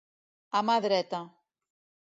A 0.59 0.63
mà 0.69 0.79
dreta. 0.87 1.21